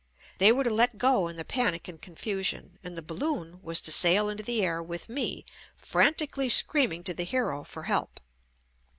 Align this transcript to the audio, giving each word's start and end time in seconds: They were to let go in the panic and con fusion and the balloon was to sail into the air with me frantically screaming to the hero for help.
They 0.39 0.51
were 0.51 0.63
to 0.63 0.71
let 0.73 0.97
go 0.97 1.27
in 1.27 1.35
the 1.35 1.45
panic 1.45 1.87
and 1.87 2.01
con 2.01 2.15
fusion 2.15 2.79
and 2.83 2.97
the 2.97 3.03
balloon 3.03 3.61
was 3.61 3.81
to 3.81 3.91
sail 3.91 4.29
into 4.29 4.41
the 4.41 4.63
air 4.65 4.81
with 4.81 5.07
me 5.07 5.45
frantically 5.75 6.49
screaming 6.49 7.03
to 7.03 7.13
the 7.13 7.21
hero 7.23 7.63
for 7.63 7.83
help. 7.83 8.19